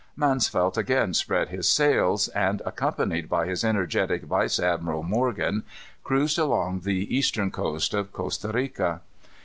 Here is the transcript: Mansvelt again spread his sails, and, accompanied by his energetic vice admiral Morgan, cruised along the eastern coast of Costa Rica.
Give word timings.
Mansvelt 0.17 0.77
again 0.77 1.13
spread 1.13 1.49
his 1.49 1.69
sails, 1.69 2.27
and, 2.29 2.59
accompanied 2.65 3.29
by 3.29 3.45
his 3.45 3.63
energetic 3.63 4.23
vice 4.23 4.59
admiral 4.59 5.03
Morgan, 5.03 5.61
cruised 6.03 6.39
along 6.39 6.79
the 6.79 7.15
eastern 7.15 7.51
coast 7.51 7.93
of 7.93 8.11
Costa 8.11 8.47
Rica. 8.47 9.01